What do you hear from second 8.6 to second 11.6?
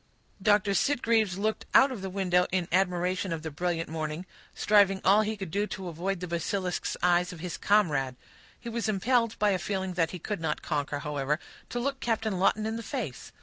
was impelled, by a feeling that he could not conquer, however,